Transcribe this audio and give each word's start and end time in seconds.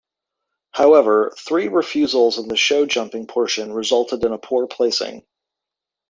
However, 0.71 1.31
three 1.37 1.67
refusals 1.67 2.39
in 2.39 2.47
the 2.47 2.57
show 2.57 2.87
jumping 2.87 3.27
portion 3.27 3.71
resulted 3.71 4.25
in 4.25 4.31
a 4.33 4.39
poor 4.39 4.65
placing. 4.65 5.27